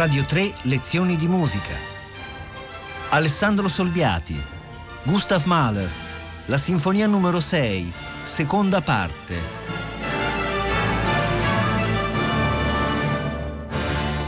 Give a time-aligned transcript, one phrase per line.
[0.00, 1.74] Radio 3 Lezioni di musica.
[3.10, 4.34] Alessandro Solviati.
[5.02, 5.90] Gustav Mahler.
[6.46, 7.92] La Sinfonia numero 6,
[8.24, 9.36] seconda parte.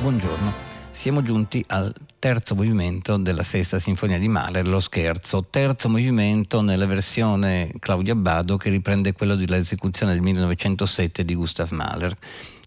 [0.03, 0.53] Buongiorno,
[0.91, 6.85] siamo giunti al terzo movimento della sesta sinfonia di Mahler, lo scherzo, terzo movimento nella
[6.85, 12.15] versione Claudio Abbado che riprende quello dell'esecuzione del 1907 di Gustav Mahler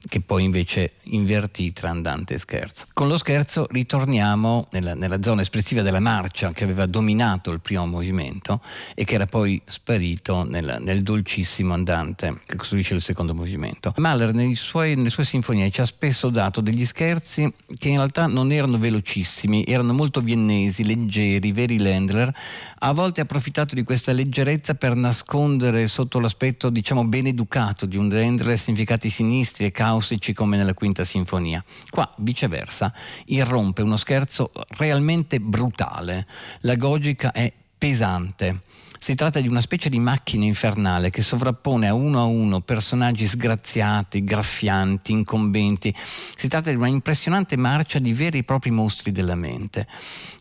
[0.07, 2.85] che poi invece invertì tra andante e scherzo.
[2.93, 7.85] Con lo scherzo ritorniamo nella, nella, zona espressiva della marcia che aveva dominato il primo
[7.85, 8.61] movimento
[8.93, 13.93] e che era poi sparito nel, nel dolcissimo andante che costruisce il secondo movimento.
[13.97, 18.51] Mahler suoi, nelle sue sinfonie ci ha spesso dato degli scherzi che in realtà non
[18.51, 22.33] erano velocissimi, erano molto viennesi, leggeri, veri Landler.
[22.79, 27.97] A volte ha approfittato di questa leggerezza per nascondere sotto l'aspetto diciamo ben educato di
[27.97, 31.63] un Landler significati sinistri e causi Nausici come nella quinta sinfonia.
[31.89, 32.93] Qua, viceversa,
[33.27, 36.27] irrompe uno scherzo realmente brutale.
[36.61, 38.59] La gogica è pesante.
[38.97, 43.25] Si tratta di una specie di macchina infernale che sovrappone a uno a uno personaggi
[43.27, 45.93] sgraziati, graffianti, incombenti.
[45.95, 49.87] Si tratta di una impressionante marcia di veri e propri mostri della mente.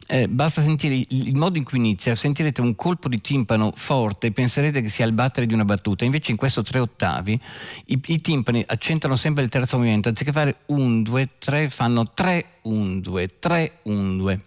[0.06, 4.32] Eh, basta sentire il modo in cui inizia, sentirete un colpo di timpano forte e
[4.32, 6.04] penserete che sia il battere di una battuta.
[6.04, 7.40] Invece in questo tre ottavi
[7.86, 12.58] i, i timpani accentuano sempre il terzo movimento, anziché fare un, due, tre, fanno tre,
[12.62, 14.40] un, due, tre, un, due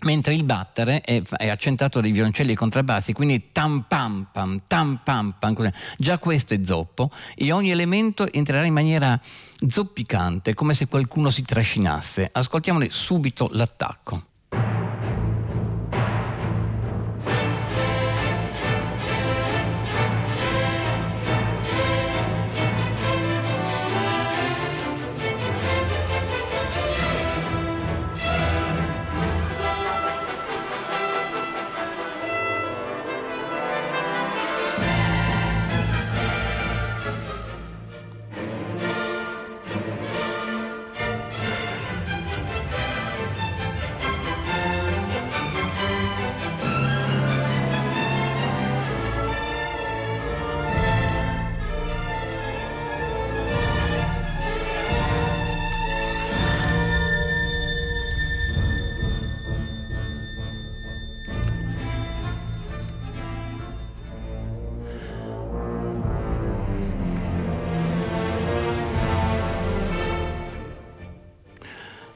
[0.00, 5.00] mentre il battere è, è accentato dai violoncelli e contrabbassi, quindi tam pam pam, tam
[5.02, 9.20] pam pam, già questo è zoppo e ogni elemento entrerà in maniera
[9.66, 12.28] zoppicante, come se qualcuno si trascinasse.
[12.30, 14.27] Ascoltiamone subito l'attacco.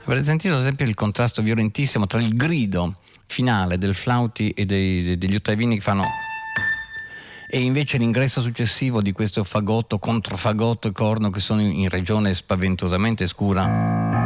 [0.05, 2.97] Avrete sentito ad esempio il contrasto violentissimo tra il grido
[3.27, 6.05] finale del flauti e dei, degli ottavini che fanno
[7.49, 13.27] e invece l'ingresso successivo di questo fagotto, controfagotto e corno che sono in regione spaventosamente
[13.27, 14.23] scura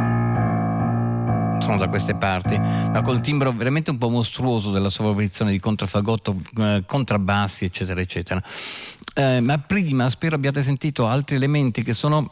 [1.59, 6.37] sono da queste parti, ma col timbro veramente un po' mostruoso della sovrapposizione di controfagotto,
[6.59, 8.41] eh, contrabbassi, eccetera, eccetera.
[9.13, 12.31] Eh, ma prima spero abbiate sentito altri elementi che sono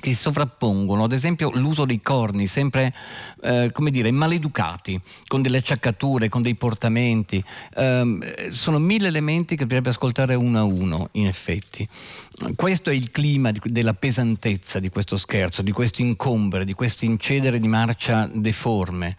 [0.00, 2.94] che sovrappongono, ad esempio l'uso dei corni, sempre
[3.42, 7.42] eh, come dire, maleducati, con delle acciaccature, con dei portamenti.
[7.74, 11.86] Eh, sono mille elementi che bisognerebbe ascoltare uno a uno, in effetti.
[12.56, 17.04] Questo è il clima di, della pesantezza di questo scherzo, di questo incombre, di questo
[17.04, 19.16] incedere di marcia deforme.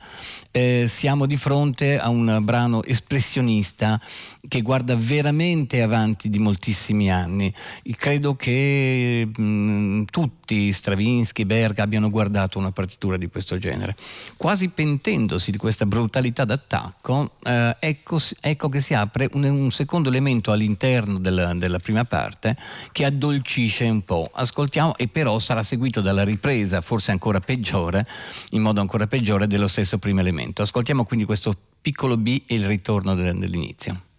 [0.52, 4.02] Eh, siamo di fronte a un brano espressionista
[4.48, 7.54] che guarda veramente avanti di moltissimi anni.
[7.96, 13.96] Credo che mh, tutti, Stravinsky, Berg, abbiano guardato una partitura di questo genere.
[14.38, 20.10] Quasi pentendosi di questa brutalità d'attacco, eh, ecco, ecco, che si apre un, un secondo
[20.10, 22.56] elemento all'interno della, della prima parte
[22.92, 24.30] che addolcisce un po'.
[24.34, 28.06] Ascoltiamo e però sarà seguito dalla ripresa, forse ancora peggiore,
[28.52, 30.62] in modo ancora peggiore, dello stesso primo elemento.
[30.62, 34.12] Ascoltiamo quindi questo piccolo B e il ritorno dell'inizio.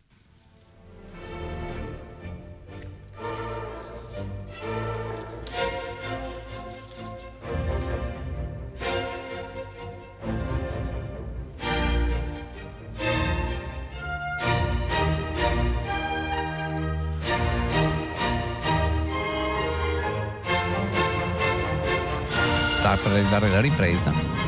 [22.97, 24.44] Per arrivare la ripresa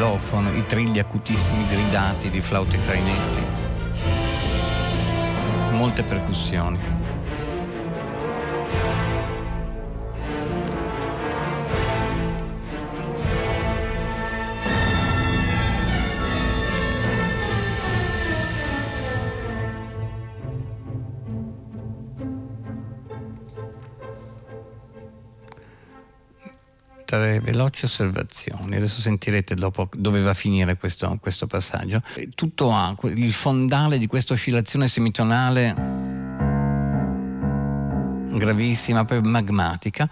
[0.00, 3.40] xilofono, i trilli acutissimi gridati di flauti e crainetti,
[5.72, 6.78] molte percussioni.
[27.20, 28.76] Tre veloci osservazioni.
[28.76, 32.02] Adesso sentirete dopo dove va a finire questo, questo passaggio.
[32.34, 36.18] Tutto ha il fondale di questa oscillazione semitonale
[38.32, 40.08] gravissima, poi magmatica.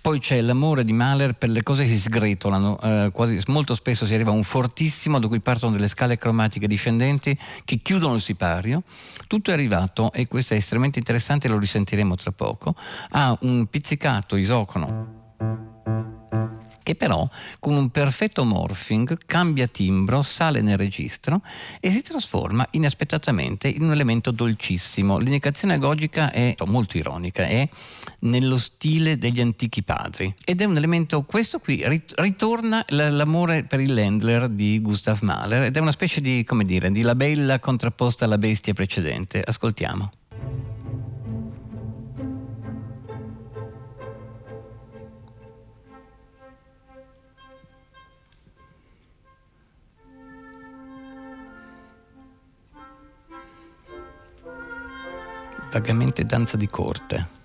[0.00, 4.06] Poi c'è l'amore di Mahler per le cose che si sgretolano, eh, quasi, molto spesso
[4.06, 8.20] si arriva a un fortissimo da cui partono delle scale cromatiche discendenti che chiudono il
[8.20, 8.82] sipario.
[9.26, 12.74] Tutto è arrivato, e questo è estremamente interessante, lo risentiremo tra poco,
[13.10, 15.18] a un pizzicato isocono
[16.82, 17.28] che però
[17.58, 21.42] con un perfetto morphing cambia timbro, sale nel registro
[21.80, 25.18] e si trasforma inaspettatamente in un elemento dolcissimo.
[25.18, 27.68] L'indicazione agogica è molto ironica, è
[28.20, 31.84] nello stile degli antichi padri ed è un elemento, questo qui
[32.16, 36.90] ritorna l'amore per il Landler di Gustav Mahler ed è una specie di, come dire,
[36.90, 39.42] di labella contrapposta alla bestia precedente.
[39.44, 40.10] Ascoltiamo.
[55.70, 57.39] Vagamente danza di corte.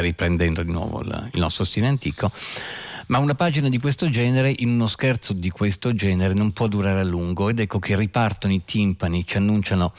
[0.00, 2.32] Sta riprendendo di nuovo il, il nostro stile antico.
[3.08, 7.00] Ma una pagina di questo genere, in uno scherzo di questo genere, non può durare
[7.00, 9.92] a lungo ed ecco che ripartono i timpani, ci annunciano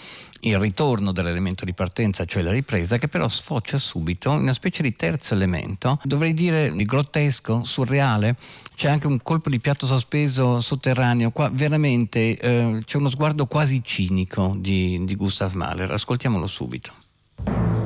[0.43, 4.81] il ritorno dell'elemento di partenza, cioè la ripresa, che però sfocia subito in una specie
[4.81, 8.37] di terzo elemento, dovrei dire di grottesco, surreale.
[8.75, 13.81] C'è anche un colpo di piatto sospeso sotterraneo, qua veramente eh, c'è uno sguardo quasi
[13.83, 15.91] cinico di, di Gustav Mahler.
[15.91, 17.80] Ascoltiamolo subito.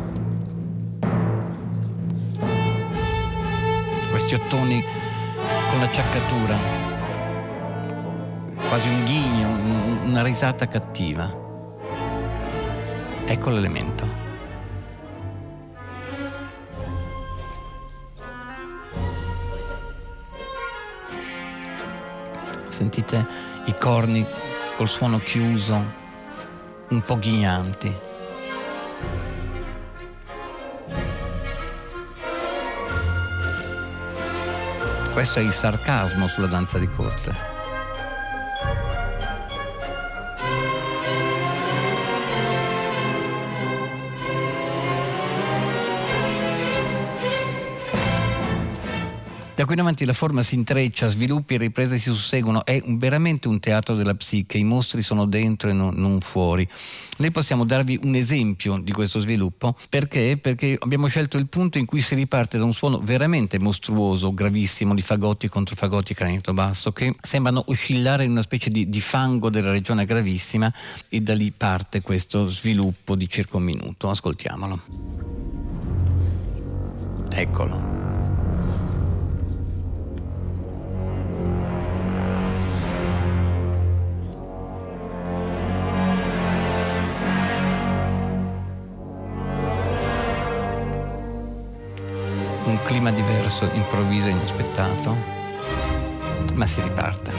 [4.25, 4.83] Questi ottoni
[5.69, 6.57] con l'acciaccatura,
[8.67, 11.31] quasi un ghigno, una risata cattiva.
[13.25, 14.23] Ecco l'elemento.
[22.67, 23.27] Sentite
[23.65, 24.25] i corni
[24.75, 25.79] col suono chiuso,
[26.89, 27.95] un po' ghignanti.
[35.15, 37.54] Questo è il sarcasmo sulla danza di corte.
[49.65, 53.47] Da qui in avanti la forma si intreccia, sviluppi e riprese si susseguono, è veramente
[53.47, 56.69] un teatro della psiche, i mostri sono dentro e non, non fuori.
[57.17, 60.37] Noi possiamo darvi un esempio di questo sviluppo perché?
[60.37, 64.93] Perché abbiamo scelto il punto in cui si riparte da un suono veramente mostruoso, gravissimo,
[64.93, 69.49] di fagotti contro fagotti cranito basso, che sembrano oscillare in una specie di, di fango
[69.49, 70.71] della regione gravissima
[71.09, 74.11] e da lì parte questo sviluppo di circa un minuto.
[74.11, 74.79] Ascoltiamolo.
[77.31, 78.04] Eccolo.
[92.85, 95.15] Clima diverso, improvviso e inaspettato,
[96.53, 97.31] ma si riparte.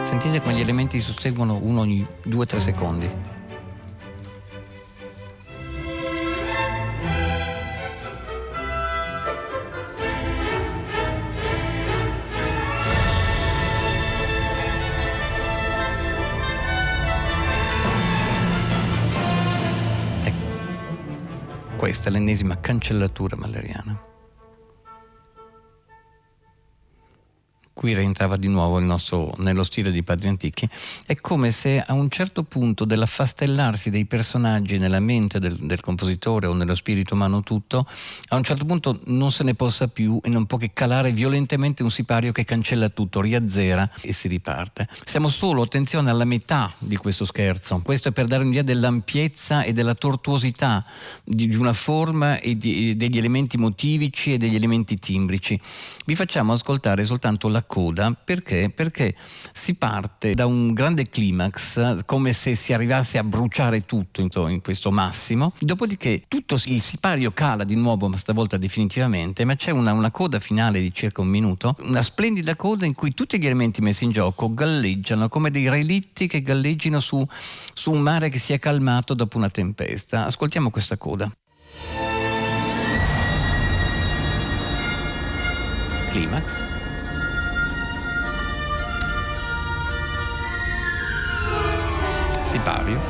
[0.00, 3.10] Sentite come gli elementi si susseguono uno ogni 2-3 secondi.
[21.86, 24.15] Questa è l'ennesima cancellatura maleriana.
[27.76, 30.66] Qui rientrava di nuovo nostro, nello stile di Padri Antichi,
[31.04, 36.46] è come se a un certo punto dell'affastellarsi dei personaggi nella mente del, del, compositore
[36.46, 37.86] o nello spirito umano tutto,
[38.28, 41.82] a un certo punto non se ne possa più e non può che calare violentemente
[41.82, 44.88] un sipario che cancella tutto, riazzera e si riparte.
[45.04, 47.82] Siamo solo, attenzione, alla metà di questo scherzo.
[47.84, 50.82] Questo è per dare un'idea dell'ampiezza e della tortuosità
[51.22, 55.60] di, di una forma e di, degli elementi motivici e degli elementi timbrici.
[56.06, 58.70] Vi facciamo ascoltare soltanto la coda perché?
[58.74, 59.14] Perché
[59.52, 64.90] si parte da un grande climax come se si arrivasse a bruciare tutto in, questo
[64.90, 70.10] massimo, dopodiché tutto il sipario cala di nuovo, ma stavolta definitivamente, ma c'è una, una
[70.10, 74.04] coda finale di circa un minuto, una splendida coda in cui tutti gli elementi messi
[74.04, 77.24] in gioco galleggiano come dei relitti che galleggino su,
[77.74, 80.26] su un mare che si è calmato dopo una tempesta.
[80.26, 81.30] Ascoltiamo questa coda.
[86.10, 86.75] Climax.
[92.56, 93.00] Sipario.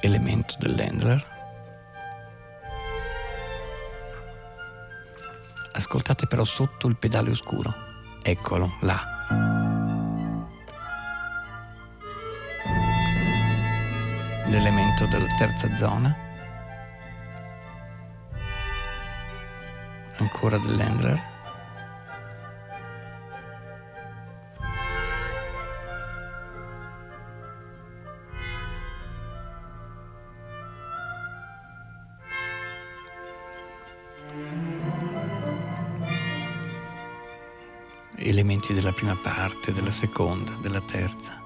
[0.00, 1.26] Elemento dell'handler.
[5.72, 7.74] Ascoltate però sotto il pedale oscuro.
[8.22, 9.18] Eccolo, là.
[14.46, 16.29] l'elemento della terza zona.
[20.22, 21.28] Ancora dell'handler.
[38.16, 41.40] Elementi della prima parte, della seconda, della terza.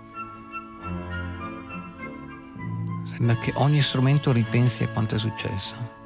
[3.05, 6.04] Sembra che ogni strumento ripensi a quanto è successo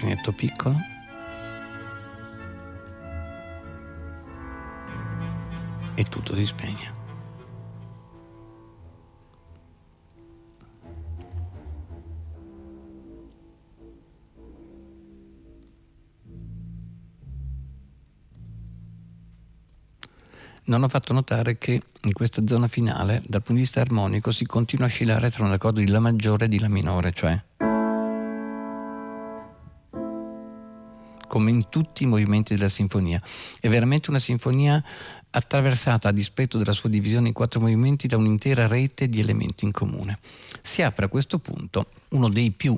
[0.00, 0.76] clarinetto piccolo.
[5.94, 6.98] E tutto si spegne.
[20.64, 24.46] non ho fatto notare che in questa zona finale, dal punto di vista armonico, si
[24.46, 27.42] continua a oscillare tra un accordo di La maggiore e di La minore, cioè
[31.30, 33.22] come in tutti i movimenti della sinfonia.
[33.60, 34.82] È veramente una sinfonia
[35.30, 39.70] attraversata, a dispetto della sua divisione in quattro movimenti, da un'intera rete di elementi in
[39.70, 40.18] comune.
[40.60, 42.76] Si apre a questo punto uno dei più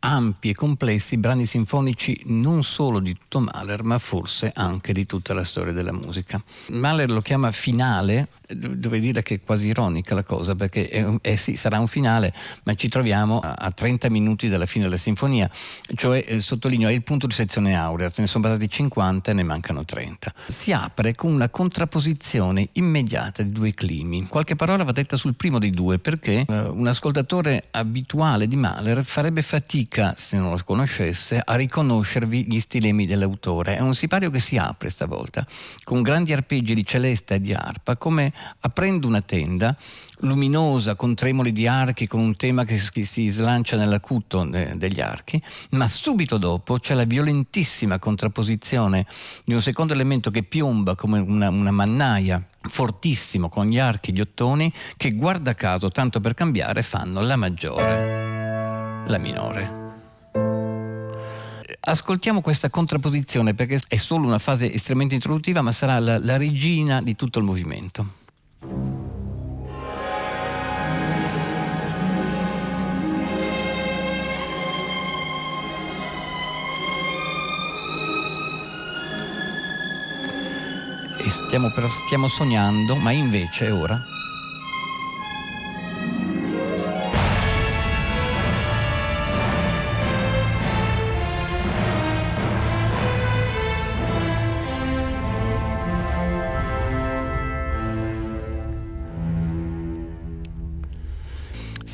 [0.00, 5.34] ampi e complessi brani sinfonici non solo di tutto Mahler, ma forse anche di tutta
[5.34, 6.42] la storia della musica.
[6.70, 11.36] Mahler lo chiama finale, dovrei dire che è quasi ironica la cosa, perché è, è
[11.36, 12.32] sì, sarà un finale,
[12.64, 15.50] ma ci troviamo a, a 30 minuti dalla fine della sinfonia,
[15.94, 19.34] cioè eh, sottolineo è il punto di sezione aurea, ce ne sono passati 50 e
[19.34, 20.34] ne mancano 30.
[20.46, 24.26] Si apre con una contrapposizione immediata di due climi.
[24.28, 29.04] Qualche parola va detta sul primo dei due, perché eh, un ascoltatore abituale di Mahler
[29.04, 33.76] farebbe fatica fatica, se non lo conoscesse, a riconoscervi gli stilemi dell'autore.
[33.76, 35.46] È un sipario che si apre stavolta,
[35.84, 39.76] con grandi arpeggi di celesta e di arpa, come aprendo una tenda
[40.20, 45.40] luminosa, con tremoli di archi, con un tema che si slancia nell'acuto degli archi,
[45.70, 49.06] ma subito dopo c'è la violentissima contrapposizione
[49.44, 54.20] di un secondo elemento che piomba come una, una mannaia fortissimo con gli archi, gli
[54.20, 58.25] ottoni, che guarda caso, tanto per cambiare, fanno la maggiore,
[59.06, 59.84] la minore.
[61.80, 67.00] Ascoltiamo questa contrapposizione perché è solo una fase estremamente introduttiva, ma sarà la, la regina
[67.00, 68.24] di tutto il movimento.
[81.26, 84.15] Stiamo, stiamo sognando, ma invece ora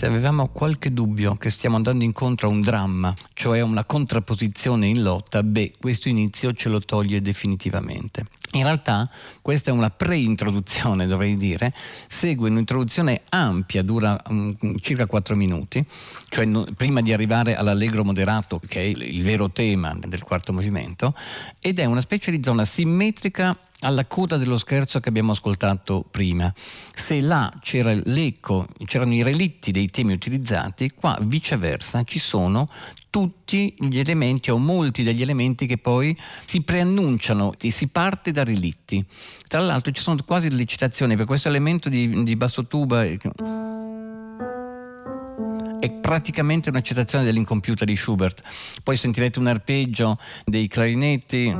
[0.02, 4.88] se avevamo qualche dubbio che stiamo andando incontro a un dramma, cioè a una contrapposizione
[4.88, 8.24] in lotta, beh, questo inizio ce lo toglie definitivamente.
[8.54, 9.08] In realtà
[9.40, 11.72] questa è una pre-introduzione, dovrei dire,
[12.06, 15.84] segue un'introduzione ampia, dura um, circa 4 minuti,
[16.28, 20.52] cioè no, prima di arrivare all'allegro moderato, che è il, il vero tema del quarto
[20.52, 21.14] movimento,
[21.60, 26.52] ed è una specie di zona simmetrica alla coda dello scherzo che abbiamo ascoltato prima.
[26.94, 32.68] Se là c'era l'eco, c'erano i relitti dei temi utilizzati, qua viceversa ci sono
[33.12, 38.42] tutti gli elementi o molti degli elementi che poi si preannunciano e si parte da
[38.42, 39.04] relitti.
[39.46, 43.18] Tra l'altro ci sono quasi delle citazioni per questo elemento di, di basso tuba è
[45.90, 48.42] praticamente una citazione dell'incompiuta di Schubert.
[48.82, 51.54] Poi sentirete un arpeggio dei clarinetti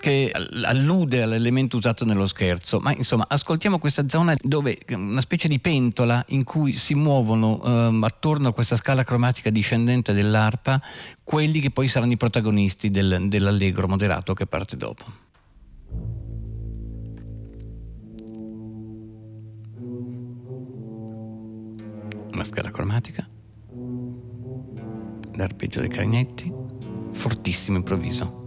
[0.00, 5.58] che allude all'elemento usato nello scherzo, ma insomma ascoltiamo questa zona dove una specie di
[5.58, 10.80] pentola in cui si muovono ehm, attorno a questa scala cromatica discendente dell'arpa
[11.22, 15.04] quelli che poi saranno i protagonisti del, dell'allegro moderato che parte dopo.
[22.32, 23.28] Una scala cromatica,
[25.34, 26.50] l'arpeggio dei clarinetti,
[27.12, 28.39] fortissimo improvviso.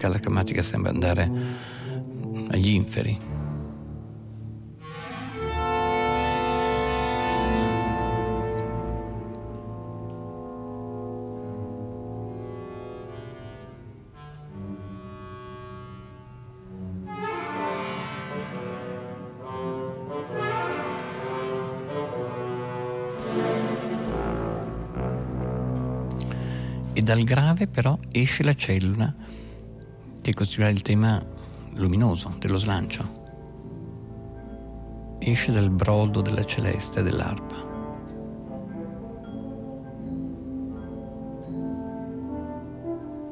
[0.00, 1.30] Scala cromatica sembra andare
[2.48, 3.28] agli inferi.
[26.92, 29.14] e dal grave però esce la cellula
[30.30, 31.20] che costituirà il tema
[31.74, 33.18] luminoso dello slancio.
[35.18, 37.68] Esce dal brodo della celeste dell'arpa.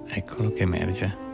[0.07, 1.27] Eccolo che emerge.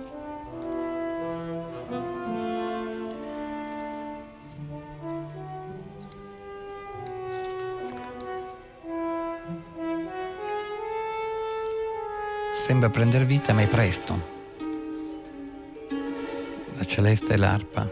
[12.52, 14.43] Sembra prendere vita, ma è presto
[16.94, 17.90] celeste l'arpa.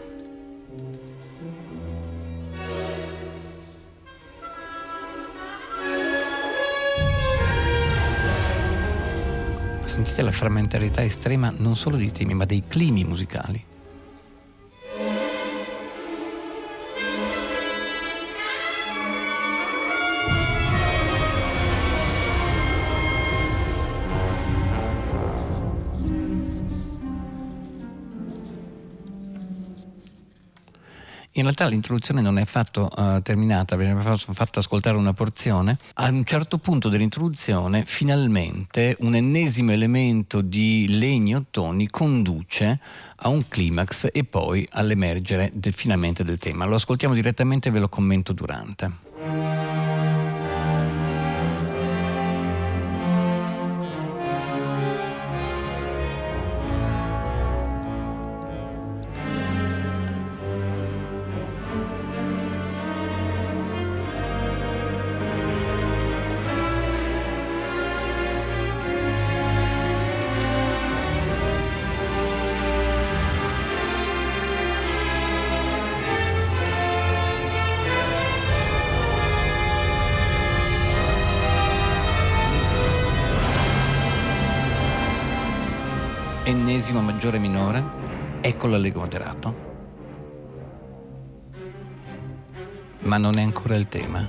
[9.83, 13.72] Sentite la frammentarietà estrema non solo dei temi, ma dei climi musicali.
[31.43, 35.77] In realtà l'introduzione non è affatto uh, terminata, abbiamo fatto ascoltare una porzione.
[35.95, 42.79] A un certo punto dell'introduzione, finalmente, un ennesimo elemento di legno ottoni conduce
[43.17, 46.63] a un climax e poi all'emergere del, finalmente del tema.
[46.63, 49.42] Lo ascoltiamo direttamente e ve lo commento durante.
[86.83, 87.81] Ennesimo maggiore minore,
[88.41, 89.55] ecco l'allegro moderato.
[92.99, 94.27] Ma non è ancora il tema.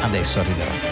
[0.00, 0.91] Adesso arriverà.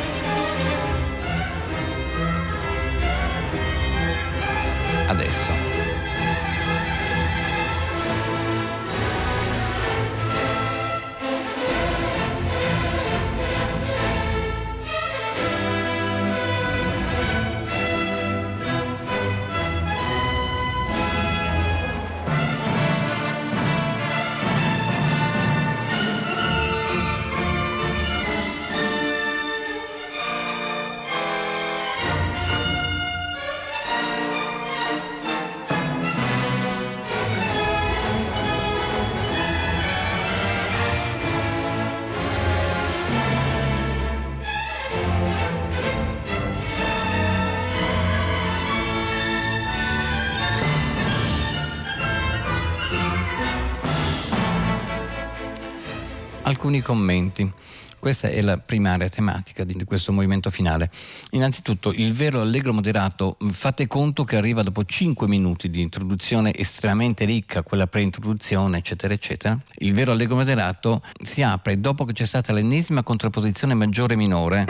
[56.70, 57.52] Alcuni commenti.
[57.98, 60.90] Questa è la primaria tematica di questo movimento finale.
[61.32, 67.26] Innanzitutto, il vero allegro moderato, fate conto che arriva dopo 5 minuti di introduzione estremamente
[67.26, 69.58] ricca, quella pre-introduzione, eccetera, eccetera.
[69.78, 74.64] Il vero allegro moderato si apre dopo che c'è stata l'ennesima contrapposizione maggiore minore,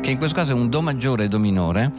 [0.00, 1.92] che in questo caso è un Do maggiore e Do minore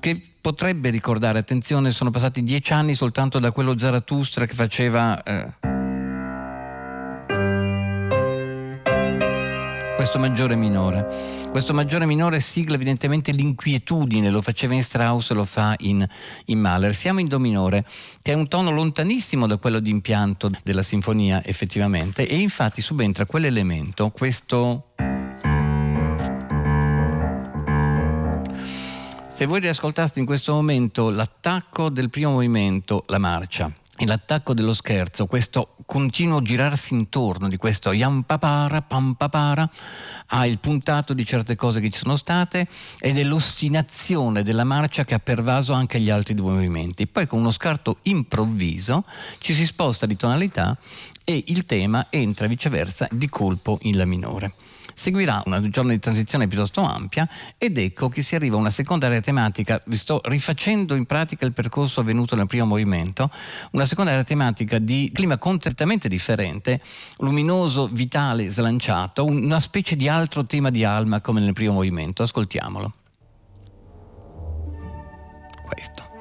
[0.00, 5.22] che potrebbe ricordare, attenzione, sono passati dieci anni soltanto da quello Zarathustra che faceva...
[5.22, 5.71] Eh,
[10.02, 11.06] questo maggiore minore.
[11.52, 16.04] Questo maggiore minore sigla evidentemente l'inquietudine, lo faceva in Strauss lo fa in,
[16.46, 16.92] in Mahler.
[16.92, 17.86] Siamo in Do minore,
[18.20, 23.26] che è un tono lontanissimo da quello di impianto della sinfonia effettivamente, e infatti subentra
[23.26, 24.88] quell'elemento, questo...
[29.28, 33.72] Se voi riascoltaste in questo momento l'attacco del primo movimento, la marcia,
[34.06, 39.68] l'attacco dello scherzo, questo continuo girarsi intorno di questo yam papara, pam papara,
[40.28, 42.66] ha il puntato di certe cose che ci sono state
[42.98, 47.06] ed è l'ostinazione della marcia che ha pervaso anche gli altri due movimenti.
[47.06, 49.04] Poi con uno scarto improvviso
[49.38, 50.76] ci si sposta di tonalità
[51.24, 54.54] e il tema entra viceversa di colpo in La minore.
[54.94, 57.28] Seguirà una giornata di transizione piuttosto ampia
[57.58, 61.44] ed ecco che si arriva a una seconda area tematica, vi sto rifacendo in pratica
[61.46, 63.30] il percorso avvenuto nel primo movimento,
[63.72, 66.80] una seconda area tematica di clima completamente differente,
[67.18, 72.22] luminoso, vitale, slanciato, una specie di altro tema di Alma come nel primo movimento.
[72.22, 72.92] Ascoltiamolo.
[75.66, 76.11] Questo.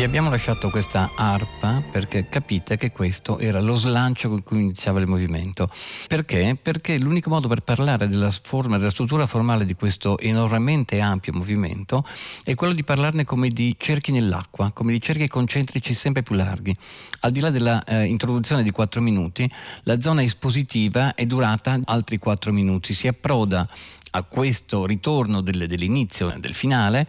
[0.00, 4.98] Vi abbiamo lasciato questa arpa perché capite che questo era lo slancio con cui iniziava
[4.98, 5.68] il movimento.
[6.08, 6.56] Perché?
[6.60, 12.02] Perché l'unico modo per parlare della forma, della struttura formale di questo enormemente ampio movimento
[12.44, 16.74] è quello di parlarne come di cerchi nell'acqua, come di cerchi concentrici sempre più larghi.
[17.20, 22.52] Al di là dell'introduzione eh, di 4 minuti, la zona espositiva è durata altri 4
[22.54, 23.68] minuti, si approda
[24.12, 27.06] a questo ritorno del, dell'inizio del finale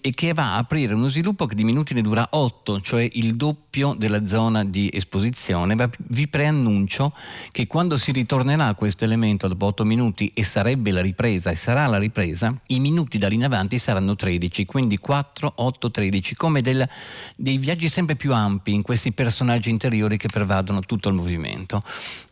[0.00, 3.34] e che va a aprire uno sviluppo che di minuti ne dura 8, cioè il
[3.34, 5.74] doppio della zona di esposizione.
[5.74, 7.12] Ma vi preannuncio
[7.50, 11.56] che quando si ritornerà a questo elemento dopo 8 minuti e sarebbe la ripresa e
[11.56, 16.34] sarà la ripresa, i minuti da lì in avanti saranno 13, quindi 4, 8, 13,
[16.36, 16.88] come del,
[17.34, 21.82] dei viaggi sempre più ampi in questi personaggi interiori che pervadono tutto il movimento.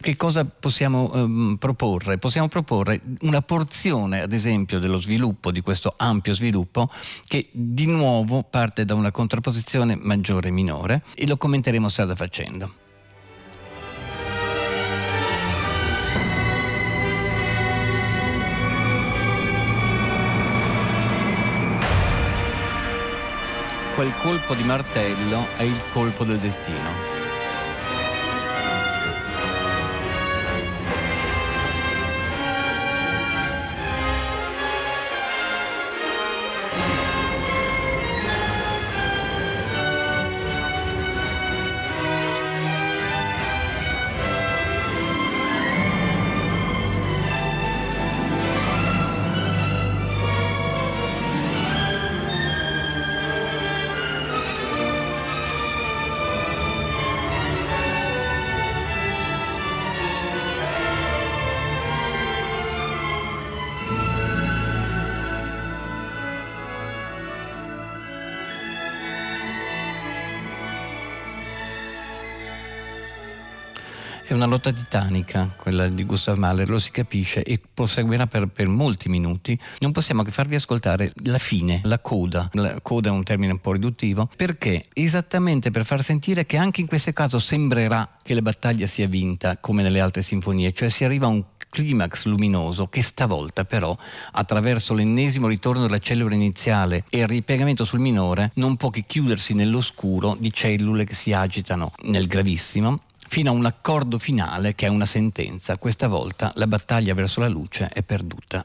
[0.00, 2.18] Che cosa possiamo um, proporre?
[2.18, 6.90] Possiamo proporre una porzione, ad esempio, dello sviluppo, di questo ampio sviluppo,
[7.32, 12.70] che di nuovo parte da una contrapposizione maggiore e minore e lo commenteremo strada facendo.
[23.94, 27.11] Quel colpo di martello è il colpo del destino.
[74.32, 78.66] È una lotta titanica, quella di Gustav Mahler, lo si capisce e proseguirà per, per
[78.66, 79.58] molti minuti.
[79.80, 82.48] Non possiamo che farvi ascoltare la fine, la coda.
[82.52, 86.80] La coda è un termine un po' riduttivo, perché esattamente per far sentire che anche
[86.80, 91.04] in questo caso sembrerà che la battaglia sia vinta come nelle altre sinfonie, cioè si
[91.04, 93.96] arriva a un climax luminoso che stavolta però
[94.32, 99.54] attraverso l'ennesimo ritorno della cellula iniziale e il ripiegamento sul minore non può che chiudersi
[99.54, 103.00] nell'oscuro di cellule che si agitano nel gravissimo
[103.32, 105.78] fino a un accordo finale che è una sentenza.
[105.78, 108.62] Questa volta la battaglia verso la luce è perduta.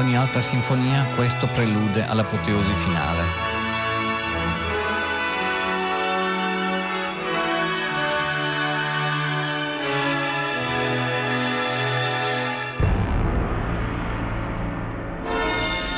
[0.00, 3.22] Ogni altra sinfonia questo prelude all'apoteosi finale.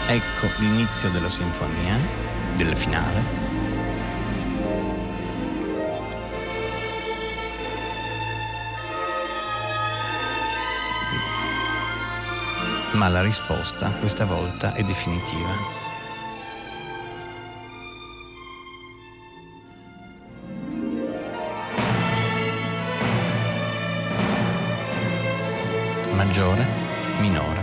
[0.08, 1.96] Ecco l'inizio della sinfonia,
[2.56, 3.51] del finale.
[13.02, 15.50] Ma la risposta questa volta è definitiva.
[26.14, 26.64] Maggiore,
[27.18, 27.61] minore.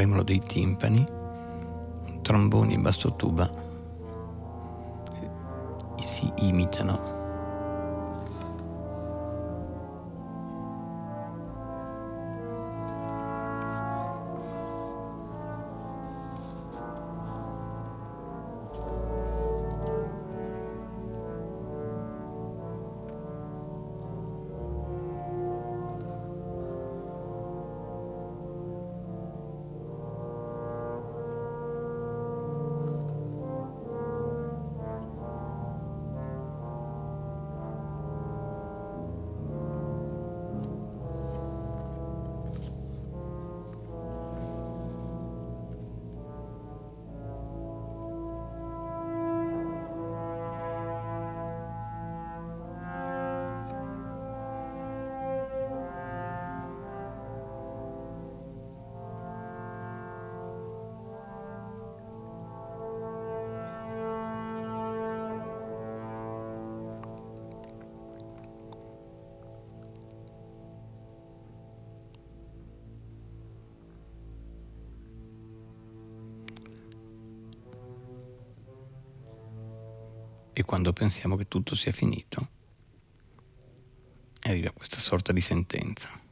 [0.00, 1.04] Tremolo dei timpani,
[2.22, 3.50] tromboni e bassotuba
[6.00, 7.09] si imitano
[80.52, 82.48] e quando pensiamo che tutto sia finito,
[84.42, 86.28] arriva questa sorta di sentenza.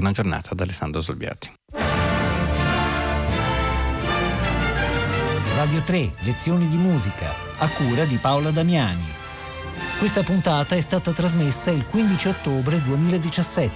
[0.00, 1.52] Buona giornata da Alessandro Solbiati.
[5.56, 9.04] Radio 3, lezioni di musica, a cura di Paola Damiani.
[9.98, 13.70] Questa puntata è stata trasmessa il 15 ottobre 2017.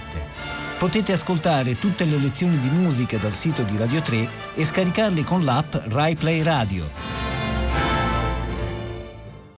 [0.79, 5.45] Potete ascoltare tutte le lezioni di musica dal sito di Radio 3 e scaricarle con
[5.45, 7.14] l'app RaiPlay Radio.